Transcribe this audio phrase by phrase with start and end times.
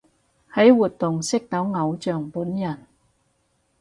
[0.53, 2.87] 喺活動識到偶像本人